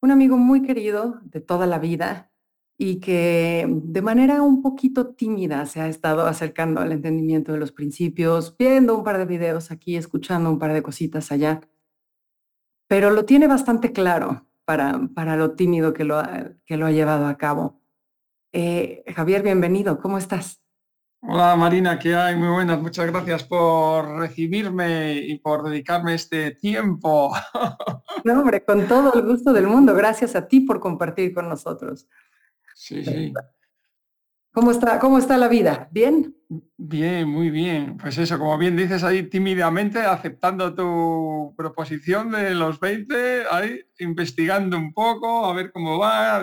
[0.00, 2.30] un amigo muy querido de toda la vida
[2.76, 7.72] y que de manera un poquito tímida se ha estado acercando al entendimiento de los
[7.72, 11.60] principios, viendo un par de videos aquí, escuchando un par de cositas allá,
[12.86, 16.92] pero lo tiene bastante claro para, para lo tímido que lo ha, que lo ha
[16.92, 17.80] llevado a cabo.
[18.52, 20.62] Eh, Javier, bienvenido, ¿cómo estás?
[21.20, 22.36] Hola Marina, ¿qué hay?
[22.36, 27.32] Muy buenas, muchas gracias por recibirme y por dedicarme este tiempo.
[28.24, 32.08] No, hombre, con todo el gusto del mundo, gracias a ti por compartir con nosotros.
[32.74, 33.32] Sí, sí.
[34.52, 35.88] ¿Cómo está, cómo está la vida?
[35.92, 36.34] ¿Bien?
[36.76, 37.96] Bien, muy bien.
[37.96, 44.76] Pues eso, como bien dices ahí tímidamente, aceptando tu proposición de los 20, ahí investigando
[44.76, 46.42] un poco, a ver cómo va.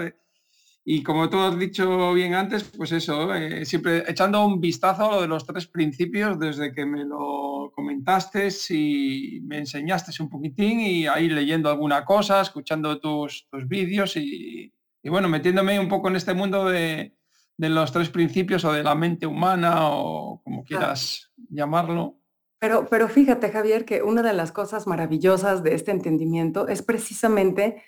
[0.87, 5.15] Y como tú has dicho bien antes, pues eso, eh, siempre echando un vistazo a
[5.15, 10.79] lo de los tres principios desde que me lo comentaste y me enseñaste un poquitín
[10.79, 14.71] y ahí leyendo alguna cosa, escuchando tus, tus vídeos y,
[15.03, 17.15] bueno, metiéndome un poco en este mundo de,
[17.57, 22.19] de, los tres principios o de la mente humana o como quieras llamarlo.
[22.59, 27.81] Pero, pero fíjate, Javier, que una de las cosas maravillosas de este entendimiento es precisamente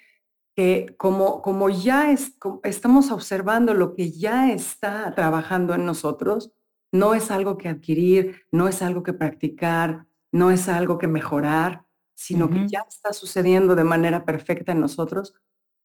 [0.58, 2.12] que como, como ya
[2.64, 6.52] estamos observando lo que ya está trabajando en nosotros,
[6.92, 11.86] no es algo que adquirir, no es algo que practicar, no es algo que mejorar,
[12.16, 15.36] sino que ya está sucediendo de manera perfecta en nosotros,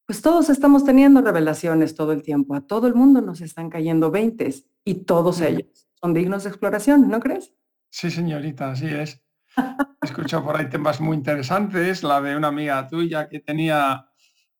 [0.06, 4.10] pues todos estamos teniendo revelaciones todo el tiempo, a todo el mundo nos están cayendo
[4.10, 7.52] veintes y todos ellos son dignos de exploración, ¿no crees?
[7.90, 9.22] Sí, señorita, así es.
[10.00, 14.08] Escucho por ahí temas muy interesantes, la de una amiga tuya que tenía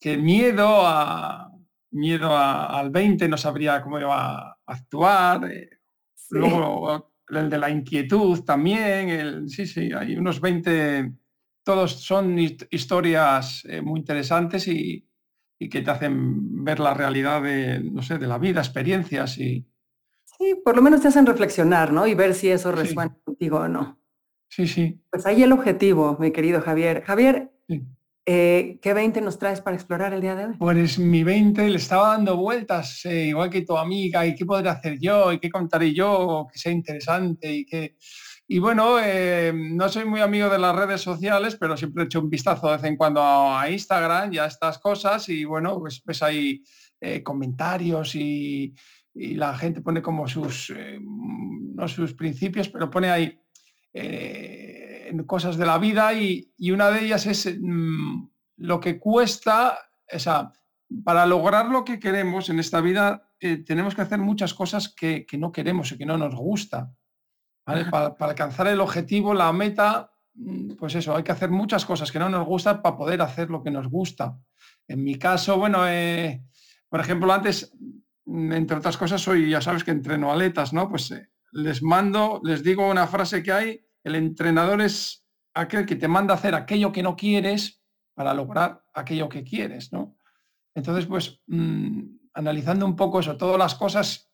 [0.02, 1.52] que miedo a
[1.92, 5.50] miedo al 20 no sabría cómo iba a actuar.
[5.50, 5.70] Eh,
[6.30, 9.08] luego el de la inquietud también.
[9.08, 11.12] El, sí, sí, hay unos 20,
[11.62, 15.08] todos son historias eh, muy interesantes y,
[15.70, 19.64] que te hacen ver la realidad de, no sé, de la vida, experiencias y...
[20.24, 22.08] Sí, por lo menos te hacen reflexionar, ¿no?
[22.08, 23.96] Y ver si eso resuena contigo o no.
[24.48, 25.00] Sí, sí.
[25.08, 27.04] Pues ahí el objetivo, mi querido Javier.
[27.04, 27.52] Javier,
[28.24, 30.54] eh, ¿Qué 20 nos traes para explorar el día de hoy?
[30.56, 34.68] Pues mi 20 le estaba dando vueltas, eh, igual que tu amiga, y qué podré
[34.68, 37.96] hacer yo, y qué contaré yo, que sea interesante, y que...
[38.46, 42.20] Y bueno, eh, no soy muy amigo de las redes sociales, pero siempre he hecho
[42.20, 46.02] un vistazo de vez en cuando a Instagram y a estas cosas, y bueno, pues
[46.04, 46.62] ves ahí
[47.24, 48.74] comentarios y,
[49.14, 50.72] la gente pone como sus,
[51.02, 53.38] no sus principios, pero pone ahí
[55.26, 59.78] cosas de la vida y, una de ellas es mm, lo que cuesta,
[60.12, 60.52] o sea,
[61.04, 65.26] para lograr lo que queremos en esta vida eh, tenemos que hacer muchas cosas que,
[65.32, 66.94] no queremos y que no nos gusta.
[67.64, 72.20] Para, alcanzar el objetivo, la meta, mm, pues eso, hay que hacer muchas cosas que
[72.20, 74.38] no nos gustan para poder hacer lo que nos gusta.
[74.86, 76.44] En mi caso, bueno, eh,
[76.88, 77.72] por ejemplo, antes,
[78.26, 80.88] mm, entre otras cosas, soy, ya sabes que entreno aletas, ¿no?
[80.88, 85.24] Pues eh, les mando, les digo una frase que hay el entrenador es
[85.54, 87.82] aquel que te manda a hacer aquello que no quieres
[88.14, 90.16] para lograr aquello que quieres, ¿no?
[90.74, 92.00] Entonces, pues, mm,
[92.34, 94.30] analizando un poco eso, todas las cosas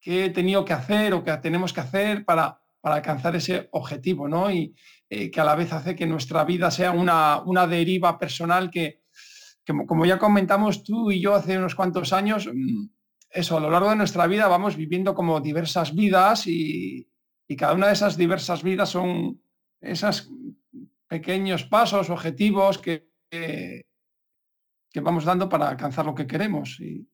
[0.00, 4.28] que he tenido que hacer o que tenemos que hacer para, para alcanzar ese objetivo,
[4.28, 4.50] ¿no?
[4.50, 4.74] Y
[5.08, 9.02] eh, que a la vez hace que nuestra vida sea una, una deriva personal que,
[9.86, 12.86] como, ya comentamos tú y yo hace unos cuantos años, mm,
[13.30, 17.08] eso, a lo largo de nuestra vida vamos viviendo como diversas vidas y,
[17.48, 19.40] y cada una de esas diversas vidas son
[19.80, 20.30] esos
[21.08, 23.86] pequeños pasos, objetivos que, que,
[25.00, 26.78] vamos dando para alcanzar lo que queremos.
[26.78, 27.08] Y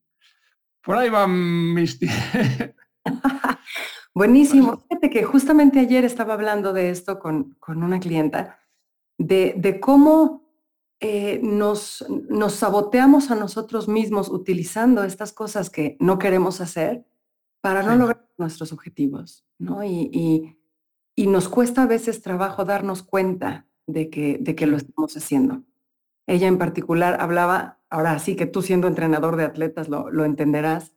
[0.83, 2.01] por ahí van mis...
[4.15, 4.79] Buenísimo.
[4.89, 8.61] Fíjate que justamente ayer estaba hablando de esto con, una clienta,
[9.19, 10.51] de, cómo
[10.99, 17.05] eh, nos, nos saboteamos a nosotros mismos utilizando estas cosas que no queremos hacer
[17.65, 19.83] para no lograr nuestros objetivos, ¿no?
[19.83, 20.55] Y,
[21.17, 25.63] nos cuesta a veces trabajo darnos cuenta de que, de que lo estamos haciendo.
[26.27, 30.93] Ella en particular hablaba, ahora sí que tú siendo entrenador de atletas lo, lo entenderás,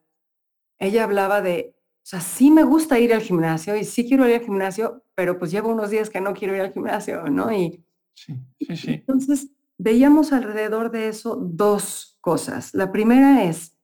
[0.78, 4.36] ella hablaba de, o sea, sí me gusta ir al gimnasio y sí quiero ir
[4.36, 7.50] al gimnasio, pero pues llevo unos días que no quiero ir al gimnasio, ¿no?
[7.54, 7.82] Y,
[8.14, 8.92] sí, sí, sí.
[8.92, 12.74] entonces veíamos alrededor de eso dos cosas.
[12.74, 13.77] La primera es,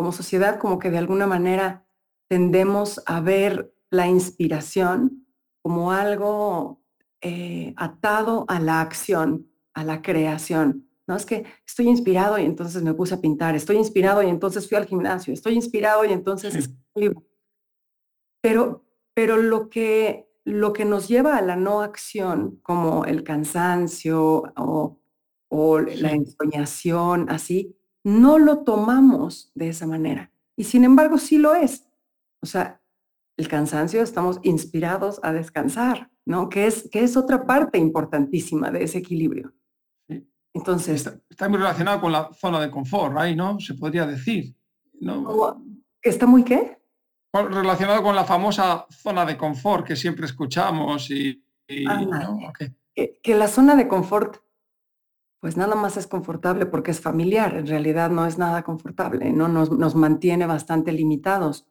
[0.00, 1.84] como sociedad, como que de alguna manera
[2.26, 5.26] tendemos a ver la inspiración
[5.60, 6.80] como algo
[7.20, 10.88] eh, atado a la acción, a la creación.
[11.06, 14.66] No es que estoy inspirado y entonces me puse a pintar, estoy inspirado y entonces
[14.66, 16.70] fui al gimnasio, estoy inspirado y entonces
[18.40, 24.44] Pero, pero lo que lo que nos lleva a la no acción, como el cansancio
[24.56, 24.96] o,
[25.78, 30.30] la ensoñación, así, no lo tomamos de esa manera.
[30.56, 31.88] Y sin embargo, sí lo es.
[32.42, 32.80] O sea,
[33.36, 36.48] el cansancio, estamos inspirados a descansar, ¿no?
[36.48, 39.52] Que es, que es otra parte importantísima de ese equilibrio.
[40.52, 41.10] Entonces...
[41.28, 43.58] Está, muy relacionado con la zona de confort, ahí, ¿no?
[43.60, 44.54] Se podría decir.
[45.00, 45.62] ¿no?
[46.02, 46.80] ¿Está muy qué?
[47.32, 53.86] relacionado con la famosa zona de confort que siempre escuchamos y, que, la zona de
[53.86, 54.38] confort
[55.40, 59.48] pues nada más es confortable porque es familiar, en realidad no es nada confortable, ¿no?
[59.48, 61.66] Nos, nos mantiene bastante limitados.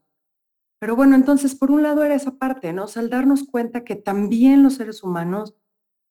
[0.79, 2.85] Pero bueno, entonces por un lado era esa parte, ¿no?
[2.85, 5.55] O darnos cuenta que también los seres humanos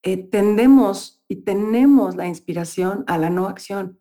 [0.02, 3.98] eh, tendemos y tenemos la inspiración a la no acción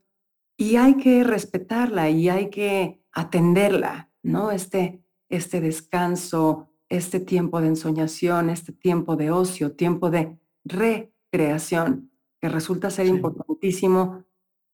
[0.57, 4.51] y hay que respetarla y hay que atenderla, ¿no?
[4.51, 12.11] Este, este descanso, este tiempo de ensoñación, este tiempo de ocio, tiempo de recreación,
[12.47, 14.23] que resulta ser importantísimo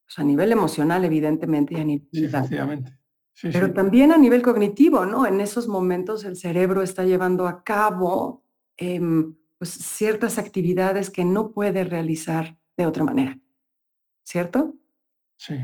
[0.05, 2.07] pues, a nivel emocional, evidentemente, y a nivel
[3.33, 5.25] sí, pero también a nivel cognitivo, ¿no?
[5.25, 8.43] En esos momentos el cerebro está llevando a cabo
[8.77, 13.39] em, pues, ciertas actividades que no puede realizar de otra manera,
[14.23, 14.75] ¿cierto?
[15.37, 15.55] Sí.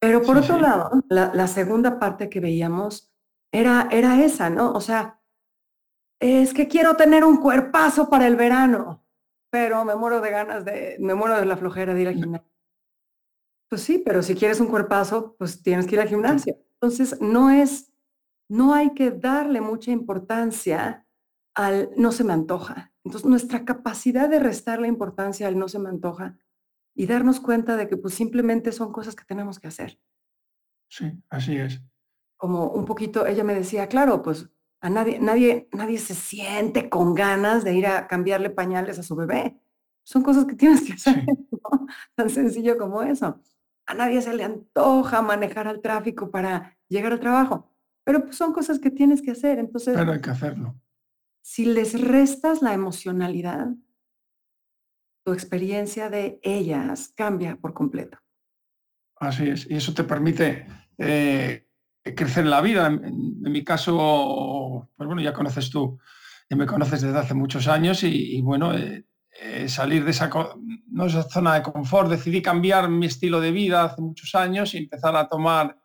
[0.00, 3.10] Pero por otro lado, la, la, segunda parte que veíamos
[3.52, 4.72] era, era esa, ¿no?
[4.72, 5.20] O sea,
[6.20, 9.05] es que quiero tener un cuerpazo para el verano,
[9.50, 12.50] pero me muero de ganas de, me muero de la flojera de ir al gimnasio.
[13.68, 16.56] Pues sí, pero si quieres un cuerpazo, pues tienes que ir al gimnasio.
[16.74, 17.92] Entonces, no es,
[18.48, 21.06] no hay que darle mucha importancia
[21.54, 22.92] al no se me antoja.
[23.04, 26.36] Entonces, nuestra capacidad de restar la importancia al no se me antoja
[26.94, 29.98] y darnos cuenta de que pues simplemente son cosas que tenemos que hacer.
[30.88, 31.82] Sí, así es
[32.36, 34.50] como un poquito, ella me decía, claro, pues
[34.86, 39.16] a nadie, nadie, nadie se siente con ganas de ir a cambiarle pañales a su
[39.16, 39.58] bebé.
[40.04, 41.26] Son cosas que tienes que hacer,
[42.14, 43.42] tan sencillo como eso.
[43.86, 47.68] A nadie se le antoja manejar al tráfico para llegar al trabajo,
[48.04, 49.58] pero pues son cosas que tienes que hacer.
[49.58, 50.80] Entonces, pero hay que hacerlo.
[51.42, 53.74] Si les restas la emocionalidad,
[55.24, 58.18] tu experiencia de ellas cambia por completo.
[59.16, 60.64] Así es, y eso te permite
[60.98, 61.65] eh,
[62.14, 62.86] crecer en la vida.
[62.86, 65.98] En, mi caso, pues bueno, ya conoces tú,
[66.48, 69.04] ya me conoces desde hace muchos años y, bueno, eh,
[69.40, 70.30] eh, salir de esa,
[70.88, 74.78] no, esa zona de confort, decidí cambiar mi estilo de vida hace muchos años y
[74.78, 75.78] empezar a tomar,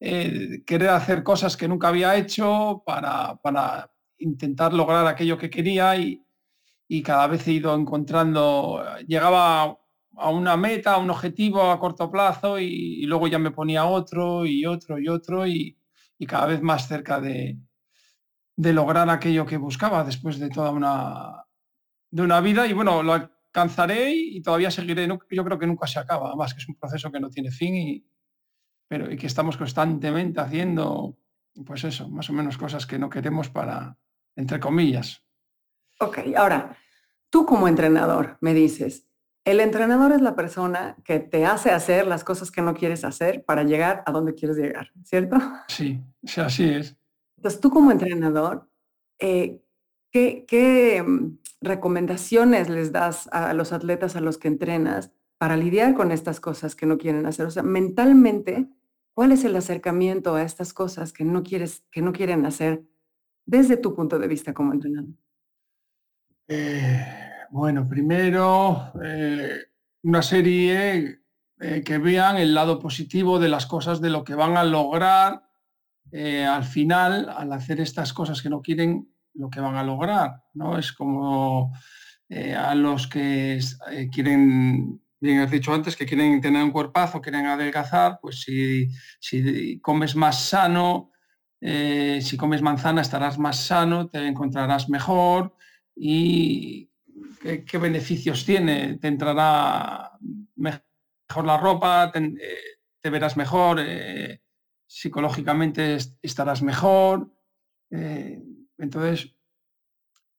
[0.00, 5.96] eh, querer hacer cosas que nunca había hecho para, para intentar lograr aquello que quería
[5.96, 6.22] y,
[6.88, 9.78] y cada vez he ido encontrando, llegaba
[10.16, 14.46] a una meta, a un objetivo a corto plazo y, luego ya me ponía otro
[14.46, 15.78] y otro y otro y,
[16.26, 17.58] cada vez más cerca de,
[18.56, 21.44] lograr aquello que buscaba después de toda una,
[22.10, 22.66] de una vida.
[22.66, 26.60] Y bueno, lo alcanzaré y, todavía seguiré, yo creo que nunca se acaba, además que
[26.60, 28.06] es un proceso que no tiene fin y,
[28.88, 31.18] pero, y que estamos constantemente haciendo,
[31.66, 33.98] pues eso, más o menos cosas que no queremos para,
[34.36, 35.22] entre comillas.
[36.00, 36.76] Ok, ahora,
[37.30, 39.06] tú como entrenador me dices,
[39.46, 43.44] el entrenador es la persona que te hace hacer las cosas que no quieres hacer
[43.44, 45.36] para llegar a donde quieres llegar, ¿cierto?
[45.68, 46.96] Sí, sí así es.
[47.36, 48.68] Entonces, tú como entrenador,
[49.20, 49.62] eh,
[50.10, 56.10] ¿qué, mm, recomendaciones les das a los atletas a los que entrenas para lidiar con
[56.10, 57.46] estas cosas que no quieren hacer?
[57.46, 58.68] O sea, mentalmente,
[59.14, 62.82] ¿cuál es el acercamiento a estas cosas que no, quieres, que no quieren hacer
[63.44, 65.14] desde tu punto de vista como entrenador?
[66.48, 67.26] Eh
[67.56, 69.58] bueno, primero eh,
[70.02, 71.20] una serie
[71.58, 75.42] eh, que vean el lado positivo de las cosas, de lo que van a lograr
[76.12, 80.44] eh, al final, al hacer estas cosas que no quieren, lo que van a lograr,
[80.52, 80.78] ¿no?
[80.78, 81.72] Es como
[82.28, 83.58] a los que
[84.12, 89.80] quieren, bien has dicho antes, que quieren tener un cuerpazo, quieren adelgazar, pues si, si
[89.80, 91.12] comes más sano,
[91.60, 95.56] si comes manzana estarás más sano, te encontrarás mejor
[95.94, 96.90] y
[97.38, 100.12] qué, beneficios tiene, te entrará
[100.56, 104.42] mejor la ropa, te, eh, verás mejor, eh,
[104.86, 107.32] psicológicamente estarás mejor.
[107.90, 108.42] Eh,
[108.78, 109.34] entonces,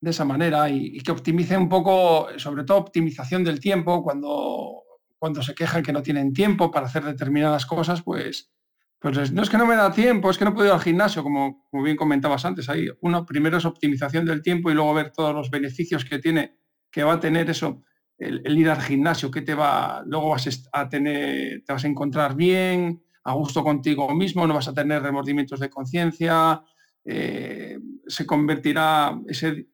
[0.00, 4.82] de esa manera y, que optimice un poco, sobre todo optimización del tiempo, cuando,
[5.18, 8.52] cuando se quejan que no tienen tiempo para hacer determinadas cosas, pues,
[9.00, 11.22] pues no es que no me da tiempo, es que no puedo ir al gimnasio,
[11.22, 12.68] como, como bien comentabas antes.
[12.68, 16.58] Ahí uno primero es optimización del tiempo y luego ver todos los beneficios que tiene,
[16.90, 17.82] que va a tener eso,
[18.18, 22.34] el, ir al gimnasio, que te va, luego vas a tener, te vas a encontrar
[22.34, 26.62] bien, a gusto contigo mismo, no vas a tener remordimientos de conciencia,
[27.04, 29.68] eh, se convertirá ese,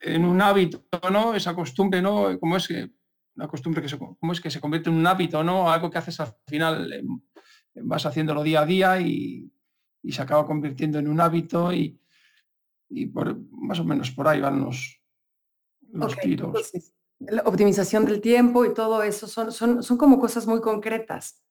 [0.00, 1.34] en un hábito, ¿no?
[1.34, 2.38] Esa costumbre, ¿no?
[2.38, 2.90] Como es que
[3.36, 5.70] una costumbre que se, ¿cómo es que se convierte en un hábito, ¿no?
[5.70, 7.02] Algo que haces al final, eh,
[7.82, 9.50] vas haciéndolo día a día y,
[10.08, 12.00] se acaba convirtiendo en un hábito y,
[13.12, 14.99] por, más o menos por ahí van los,
[15.92, 16.72] los tiros.
[17.18, 21.42] la optimización del tiempo y todo eso son, son, son como cosas muy concretas.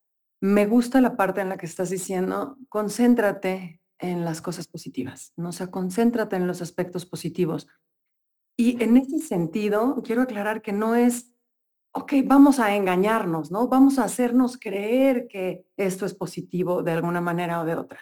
[0.42, 5.50] Me gusta la parte en la que estás diciendo, concéntrate en las cosas positivas, ¿no?
[5.50, 7.68] O sea, concéntrate en los aspectos positivos.
[8.58, 11.34] Y en ese sentido, quiero aclarar que no es,
[11.94, 13.68] ok, vamos a engañarnos, ¿no?
[13.68, 18.00] Vamos a hacernos creer que esto es positivo de alguna manera o de otra,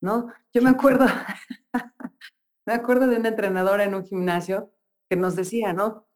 [0.00, 0.28] ¿no?
[0.52, 1.06] Yo me acuerdo,
[2.66, 4.70] me acuerdo de una entrenadora en un gimnasio
[5.12, 6.08] que nos decía, ¿no?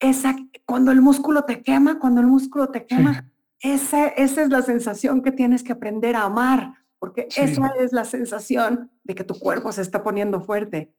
[0.00, 4.62] Esa, cuando el músculo te quema, cuando el músculo te quema, esa, esa es la
[4.62, 9.38] sensación que tienes que aprender a amar, porque esa es la sensación de que tu
[9.38, 10.94] cuerpo se está poniendo fuerte.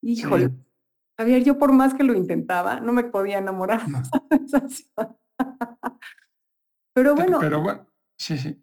[0.00, 0.52] Híjole,
[1.18, 5.18] Javier, yo por más que lo intentaba, no me podía enamorar de esa sensación.
[6.94, 7.86] Pero bueno, pero bueno,
[8.18, 8.58] sí, sí.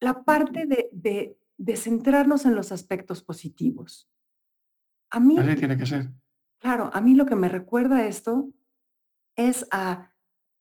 [0.00, 4.08] La parte de, de, de centrarnos en los aspectos positivos.
[5.10, 6.10] A mí, Así tiene que ser.
[6.60, 8.50] Claro, a mí lo que me recuerda esto
[9.36, 10.12] es a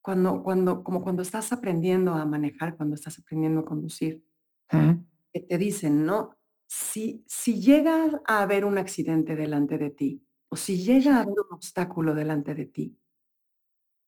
[0.01, 4.23] cuando, cuando, como cuando estás aprendiendo a manejar, cuando estás aprendiendo a conducir,
[4.69, 6.35] que te dicen, ¿no?
[6.67, 11.35] Si, si llega a haber un accidente delante de ti o si llega a haber
[11.39, 12.97] un obstáculo delante de ti,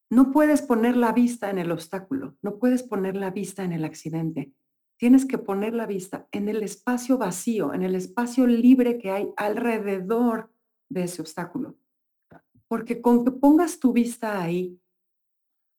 [0.10, 3.84] no puedes poner la vista en el obstáculo, no puedes poner la vista en el
[3.84, 4.53] accidente.
[4.98, 9.29] Tienes que poner la vista en el espacio vacío, en el espacio libre que hay
[9.36, 10.51] alrededor
[10.89, 11.77] de ese obstáculo.
[12.67, 14.82] Porque con que pongas tu vista ahí,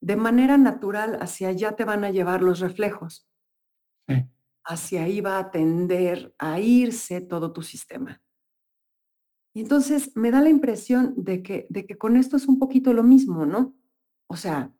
[0.00, 3.28] de manera natural hacia allá te van a llevar los reflejos.
[4.64, 8.22] Hacia ahí va a tender a irse todo tu sistema.
[9.54, 12.92] Y entonces me da la impresión de que, de que con esto es un poquito
[12.92, 13.74] lo mismo, ¿no?
[14.28, 14.72] O sea,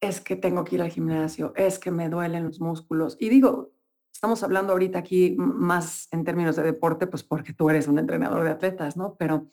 [0.00, 3.16] es que tengo que ir al gimnasio, es que me duelen los músculos.
[3.20, 3.71] Y digo,
[4.22, 8.44] estamos hablando ahorita aquí más en términos de deporte, pues porque tú eres un entrenador
[8.44, 9.16] de atletas, ¿no?
[9.16, 9.48] Pero,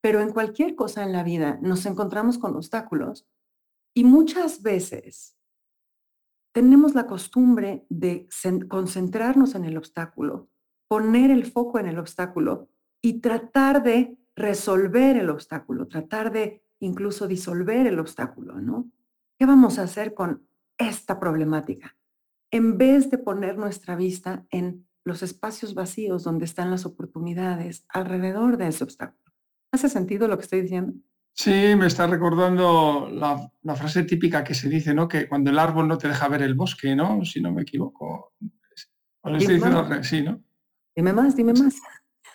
[0.00, 3.28] pero en cualquier cosa en la vida nos encontramos con obstáculos
[3.92, 5.36] y muchas veces
[6.54, 8.26] tenemos la costumbre de
[8.66, 10.48] concentrarnos en el obstáculo,
[10.88, 12.70] poner el foco en el obstáculo
[13.02, 18.90] y tratar de resolver el obstáculo, tratar de incluso disolver el obstáculo, ¿no?
[19.38, 21.94] ¿Qué vamos a hacer con esta problemática?
[22.50, 28.56] En vez de poner nuestra vista en los espacios vacíos donde están las oportunidades alrededor
[28.56, 29.32] de ese obstáculo.
[29.70, 30.94] ¿Hace sentido lo que estoy diciendo?
[31.34, 35.08] Sí, me está recordando la, frase típica que se dice, ¿no?
[35.08, 37.24] Que cuando el árbol no te deja ver el bosque, ¿no?
[37.24, 38.34] Si no me equivoco.
[39.24, 40.40] estoy diciendo, sí, ¿no?
[40.94, 41.74] Dime más, dime más.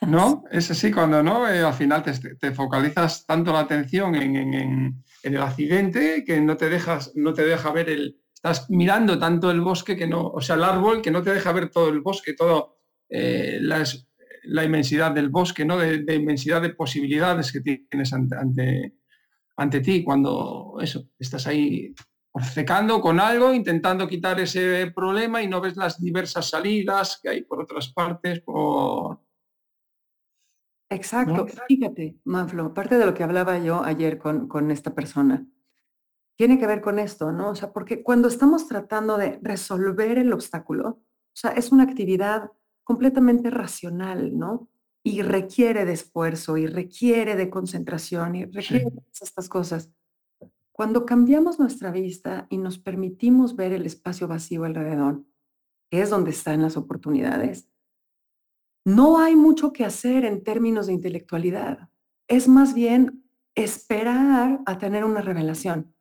[0.01, 0.43] ¿No?
[0.51, 6.23] Es así cuando no, eh, al final te, focalizas tanto la atención en, el accidente
[6.25, 8.19] que no te dejas, no te deja ver el.
[8.41, 11.51] Estás mirando tanto el bosque que no, o sea, el árbol que no te deja
[11.51, 12.77] ver todo el bosque, todo
[13.09, 15.77] eh, la inmensidad del bosque, ¿no?
[15.77, 18.93] De, inmensidad de posibilidades que tienes ante,
[19.57, 21.93] ante, ti cuando eso, estás ahí
[22.53, 27.41] secando con algo, intentando quitar ese problema y no ves las diversas salidas que hay
[27.43, 29.19] por otras partes, por...
[30.89, 31.45] Exacto.
[31.67, 35.45] Fíjate, Manflo, parte de lo que hablaba yo ayer con, con esta persona,
[36.39, 37.49] tiene que ver con esto, ¿no?
[37.49, 42.49] O sea, porque cuando estamos tratando de resolver el obstáculo, o sea, es una actividad
[42.85, 44.69] completamente racional, ¿no?
[45.03, 49.91] Y requiere de esfuerzo, y requiere de concentración, y requiere de estas cosas.
[50.71, 55.25] Cuando cambiamos nuestra vista y nos permitimos ver el espacio vacío alrededor,
[55.91, 57.67] que es donde están las oportunidades,
[58.85, 61.89] no hay mucho que hacer en términos de intelectualidad.
[62.29, 65.93] Es más bien esperar a tener una revelación.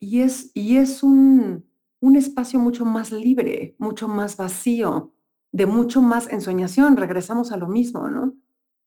[0.00, 1.66] Y es, y es un,
[2.00, 5.12] un espacio mucho más libre, mucho más vacío,
[5.52, 8.34] de mucho más ensoñación, regresamos a lo mismo, ¿no?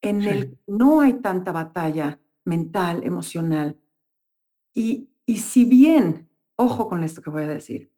[0.02, 3.80] En el no hay tanta batalla mental, emocional.
[4.74, 7.94] Y, y si bien, ojo con esto que voy a decir,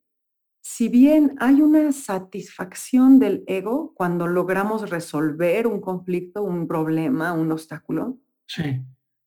[0.62, 7.52] si bien hay una satisfacción del ego cuando logramos resolver un conflicto, un problema, un
[7.52, 8.18] obstáculo,
[8.48, 8.82] sí.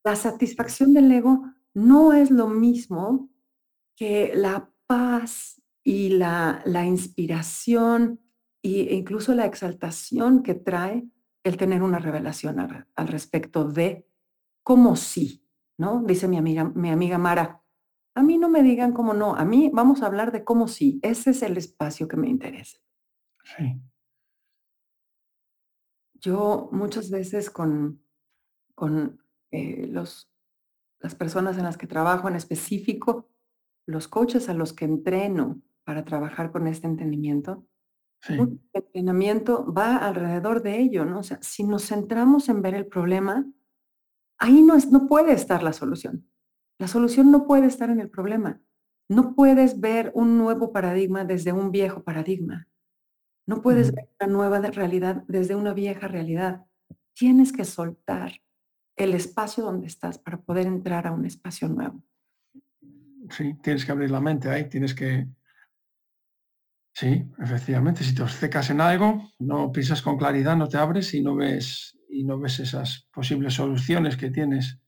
[0.04, 3.30] la satisfacción del ego no es lo mismo
[3.99, 8.21] que la paz y la, la inspiración
[8.62, 11.09] e incluso la exaltación que trae
[11.43, 14.07] el tener una revelación al, respecto de
[14.62, 15.45] cómo sí,
[15.78, 16.05] ¿no?
[16.05, 17.62] Dice mi amiga, mi amiga Mara,
[18.14, 21.00] a mí no me digan cómo no, a mí vamos a hablar de cómo sí,
[21.02, 22.78] ese es el espacio que me interesa.
[23.57, 23.81] Sí.
[26.14, 28.00] Yo muchas veces con,
[28.75, 30.31] con eh, los,
[31.00, 33.28] las personas en las que trabajo, en específico,
[33.88, 37.66] los coaches a los que entreno para trabajar con este entendimiento,
[38.28, 41.21] un entrenamiento va alrededor de ello, ¿no?
[41.21, 43.50] O sea, si nos centramos en ver el problema,
[44.38, 46.28] ahí no, es, no puede estar la solución.
[46.78, 48.61] La solución no puede estar en el problema.
[49.09, 52.68] No puedes ver un nuevo paradigma desde un viejo paradigma.
[53.47, 56.66] No puedes ver una nueva realidad desde una vieja realidad.
[57.14, 58.33] Tienes que soltar
[58.97, 62.02] el espacio donde estás para poder entrar a un espacio nuevo.
[63.30, 65.28] Sí, tienes que abrir la mente ahí, tienes que
[66.99, 71.23] Sí, efectivamente, si te obcecas en algo, no piensas con claridad, no te abres y
[71.23, 74.80] no ves y no ves esas posibles soluciones que tienes.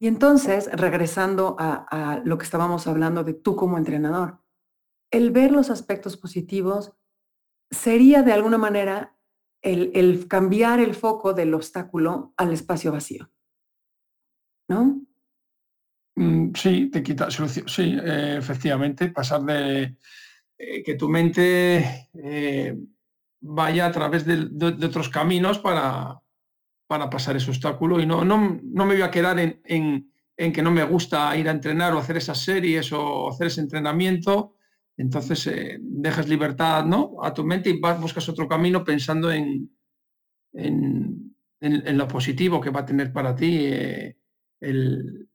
[0.00, 4.42] Y entonces, regresando a, lo que estábamos hablando de tú como entrenador,
[5.12, 6.96] el ver los aspectos positivos
[7.70, 9.16] sería de alguna manera
[9.62, 13.30] el, cambiar el foco del obstáculo al espacio vacío.
[14.68, 15.06] ¿No?
[16.18, 17.68] Mm, sí, te quita solución.
[17.68, 19.96] Sí, eh, efectivamente, pasar de,
[20.58, 22.76] eh, que tu mente eh,
[23.40, 24.48] vaya a través de,
[24.86, 26.20] otros caminos para,
[26.88, 29.60] para, pasar ese obstáculo y no, no, no me voy a quedar en,
[30.36, 33.60] en, que no me gusta ir a entrenar o hacer esas series o hacer ese
[33.60, 34.56] entrenamiento.
[34.96, 35.48] Entonces
[35.80, 37.18] dejas libertad ¿no?
[37.22, 39.70] a tu mente y vas, buscas otro camino pensando en,
[40.52, 43.70] en, en, lo positivo que va a tener para ti
[44.60, 45.27] el,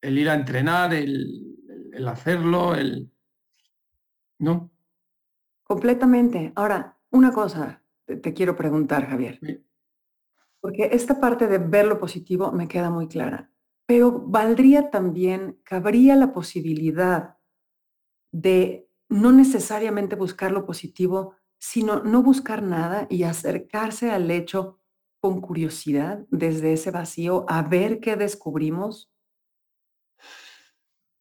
[0.00, 1.56] el, ir a entrenar, el,
[1.92, 3.10] el hacerlo, el,
[4.38, 4.70] ¿no?
[5.62, 6.52] Completamente.
[6.56, 9.38] Ahora, una cosa te, quiero preguntar, Javier.
[10.60, 13.50] Porque esta parte de ver lo positivo me queda muy clara.
[13.86, 17.36] Pero valdría también, cabría la posibilidad
[18.32, 24.78] de no necesariamente buscar lo positivo, sino no buscar nada y acercarse al hecho
[25.20, 29.10] con curiosidad desde ese vacío a ver qué descubrimos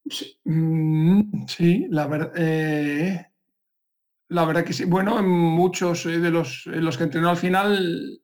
[0.10, 2.32] Sí, mm, la verdad.
[2.36, 3.26] Eh,
[4.30, 4.86] la verdad que sí.
[4.86, 8.22] Bueno, muchos eh, de los, los que entreno al final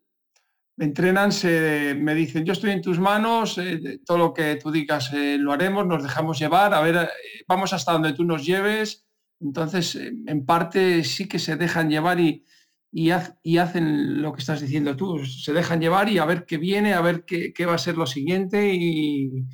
[0.78, 5.12] entrenan, se, me dicen, yo estoy en tus manos, eh, todo lo que tú digas
[5.14, 7.10] lo haremos, nos dejamos llevar, a ver,
[7.48, 9.06] vamos hasta donde tú nos lleves.
[9.40, 12.46] Entonces, en parte sí que se dejan llevar y,
[12.92, 16.94] y, hacen lo que estás diciendo tú, se dejan llevar y a ver qué viene,
[16.94, 19.46] a ver qué, qué va a ser lo siguiente y,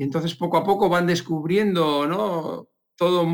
[0.00, 2.70] y entonces poco a poco van descubriendo ¿no?
[2.96, 3.28] todo,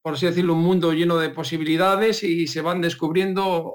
[0.00, 3.74] por así decirlo, un mundo lleno de posibilidades y se van descubriendo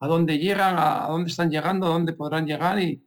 [0.00, 3.04] a dónde llegan, a dónde están llegando, a dónde podrán llegar y,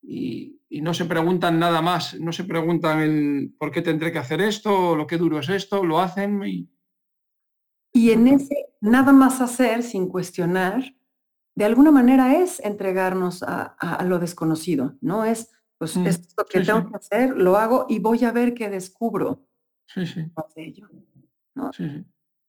[0.00, 4.40] y, no se preguntan nada más, no se preguntan el por qué tendré que hacer
[4.40, 6.70] esto, lo que duro es esto, lo hacen y...
[7.92, 10.94] Y en ese nada más hacer sin cuestionar,
[11.56, 15.24] de alguna manera es entregarnos a, a lo desconocido, ¿no?
[15.24, 15.50] Es
[15.82, 19.44] pues mm, esto que tengo que hacer, lo hago y voy a ver qué descubro.
[19.88, 20.20] Sí, sí.
[20.54, 20.88] De ello,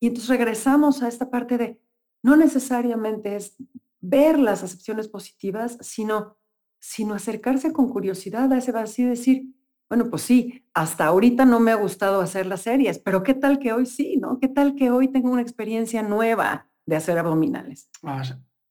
[0.00, 1.80] y entonces regresamos a esta parte de
[2.22, 3.56] no necesariamente es
[4.00, 6.38] ver las acepciones positivas, sino,
[6.78, 9.52] sino acercarse con curiosidad a ese vacío y decir,
[9.88, 13.58] bueno, pues sí, hasta ahorita no me ha gustado hacer las series, pero ¿qué tal
[13.58, 14.38] que hoy sí, no?
[14.38, 17.90] ¿Qué tal que hoy tengo una experiencia nueva de hacer abdominales?
[18.04, 18.22] Ah,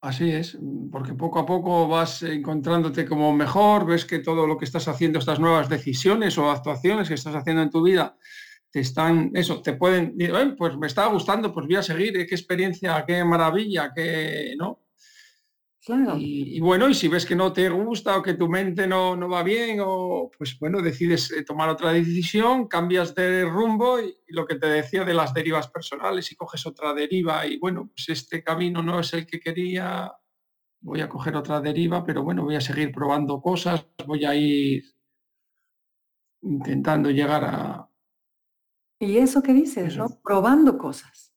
[0.04, 0.58] Así es,
[0.92, 5.18] porque poco a poco vas encontrándote como mejor, ves que todo lo que estás haciendo,
[5.18, 8.18] estas nuevas decisiones o actuaciones que estás haciendo en tu vida,
[8.70, 10.18] te están, eso, te pueden,
[10.58, 14.83] pues me está gustando, pues voy a seguir, qué experiencia, qué maravilla, qué, ¿no?
[15.86, 19.28] Y, bueno, y si ves que no te gusta o que tu mente no, no
[19.28, 24.46] va bien, o pues bueno, decides eh, tomar otra decisión, cambias de rumbo y, lo
[24.46, 28.42] que te decía de las derivas personales y coges otra deriva y bueno, pues este
[28.42, 30.12] camino no es el que quería,
[30.82, 34.84] voy a coger otra deriva, pero bueno, voy a seguir probando cosas, voy a ir
[36.42, 37.90] intentando llegar a...
[39.00, 40.08] Y eso que dices, ¿no?
[40.24, 41.33] Probando cosas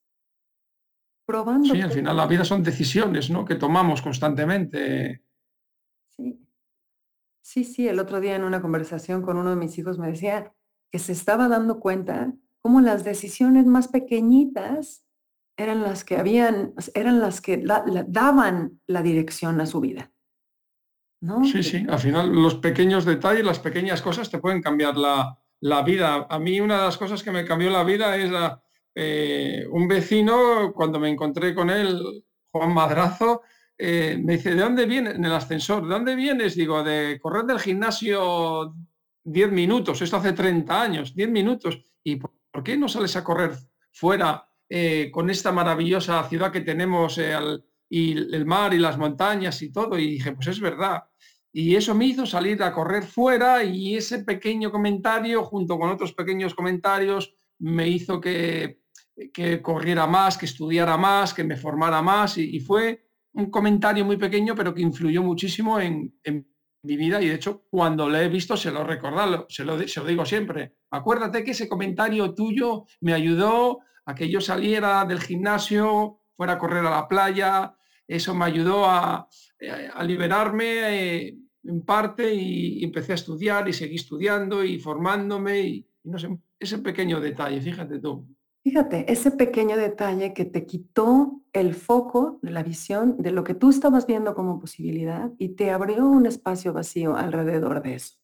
[1.27, 1.75] probando.
[1.75, 3.45] Sí, al final la vida son decisiones, ¿no?
[3.45, 5.23] Que tomamos constantemente.
[6.17, 6.47] Sí.
[7.43, 10.53] Sí, sí, el otro día en una conversación con uno de mis hijos me decía
[10.91, 15.05] que se estaba dando cuenta cómo las decisiones más pequeñitas
[15.57, 17.63] eran las que habían, eran las que
[18.09, 20.13] daban la dirección a su vida.
[21.21, 21.45] ¿no?
[21.45, 25.83] Sí, sí, al final los pequeños detalles, las pequeñas cosas te pueden cambiar la, la
[25.83, 26.27] vida.
[26.29, 28.63] A mí una de las cosas que me cambió la vida es la,
[28.99, 33.43] eh, un vecino, cuando me encontré con él, Juan Madrazo,
[33.77, 35.17] eh, me dice, ¿de dónde vienes?
[35.17, 36.55] En el ascensor, ¿de dónde vienes?
[36.55, 38.75] Digo, de correr del gimnasio
[39.23, 41.79] 10 minutos, esto hace 30 años, 10 minutos.
[42.03, 42.33] ¿Y por,
[42.65, 43.53] qué no sales a correr
[43.93, 47.21] fuera eh, con esta maravillosa ciudad que tenemos
[47.91, 49.99] y el mar y las montañas y todo?
[49.99, 51.05] Y dije, pues es verdad.
[51.53, 56.15] Y eso me hizo salir a correr fuera y ese pequeño comentario, junto con otros
[56.15, 58.86] pequeños comentarios, me hizo que,
[59.33, 62.39] que corriera más, que estudiara más, que me formara más.
[62.39, 66.13] Y, fue un comentario muy pequeño, pero que influyó muchísimo en,
[66.83, 67.21] mi vida.
[67.21, 70.25] Y de hecho, cuando lo he visto, se lo recordado, se lo, se lo digo
[70.25, 70.77] siempre.
[70.91, 76.59] Acuérdate que ese comentario tuyo me ayudó a que yo saliera del gimnasio, fuera a
[76.59, 77.75] correr a la playa.
[78.07, 79.29] Eso me ayudó a,
[79.95, 81.25] a liberarme.
[81.27, 86.29] Eh, en parte y, empecé a estudiar y seguí estudiando y formándome y, no sé,
[86.59, 88.27] ese pequeño detalle, fíjate tú.
[88.67, 93.55] Fíjate, ese pequeño detalle que te quitó el foco de la visión de lo que
[93.55, 98.19] tú estabas viendo como posibilidad y te abrió un espacio vacío alrededor de eso.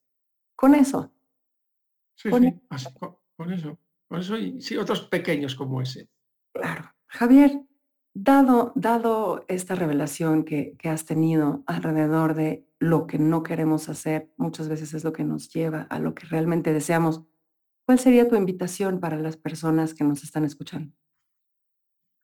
[0.56, 1.14] Con eso.
[2.16, 2.92] Sí, con, sí, eso.
[3.36, 3.78] con, eso.
[4.08, 6.08] Con eso y sí, otros pequeños como ese.
[6.52, 6.92] Claro.
[7.06, 7.60] Javier,
[8.12, 14.32] dado, dado esta revelación que, que has tenido alrededor de lo que no queremos hacer
[14.36, 17.22] muchas veces es lo que nos lleva a lo que realmente deseamos.
[17.92, 20.94] ¿Cuál sería tu invitación para las personas que nos están escuchando?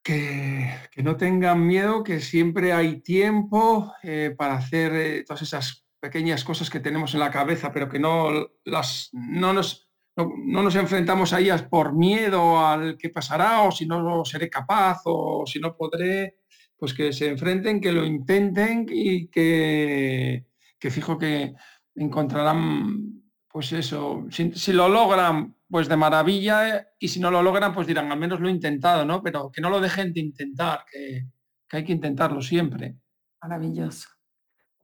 [0.03, 6.43] Que, no tengan miedo, que siempre hay tiempo eh, para hacer eh, todas esas pequeñas
[6.43, 8.31] cosas que tenemos en la cabeza, pero que no,
[8.65, 13.85] las, no, nos, no, nos enfrentamos a ellas por miedo al que pasará o si
[13.85, 16.39] no seré capaz o si no podré,
[16.79, 20.47] pues que se enfrenten, que lo intenten y que,
[20.79, 21.53] que fijo que
[21.95, 23.28] encontrarán,
[23.59, 28.13] pues eso, si, lo logran, pues de maravilla, y si no lo logran, pues dirán,
[28.13, 29.21] al menos lo he intentado, ¿no?
[29.21, 31.27] Pero que no lo dejen de intentar, que,
[31.71, 32.95] hay que intentarlo siempre.
[33.43, 34.11] Maravilloso.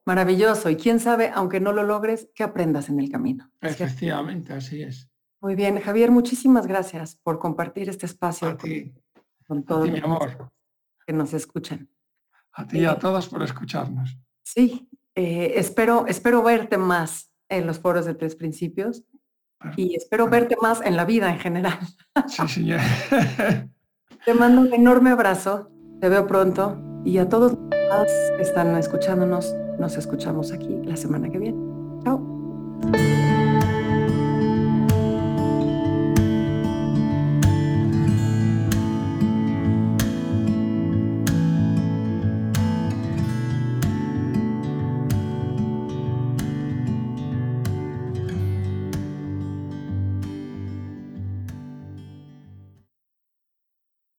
[0.05, 0.71] Maravilloso.
[0.71, 3.49] Y quién sabe, aunque no lo logres, que aprendas en el camino.
[3.61, 5.09] Efectivamente, así es.
[5.41, 8.59] Muy bien, Javier, muchísimas gracias por compartir este espacio
[9.47, 10.51] con, todos mi amor.
[11.07, 11.89] que nos escuchan.
[12.55, 14.19] A ti y a eh, todos por escucharnos.
[14.43, 19.05] Sí, eh, espero, espero verte más en los foros de Tres Principios
[19.77, 21.79] y espero verte más en la vida en general.
[22.27, 22.81] Sí, señor.
[24.25, 29.55] Te mando un enorme abrazo, te veo pronto y a todos los que están escuchándonos,
[29.79, 31.74] nos escuchamos aquí la semana que viene.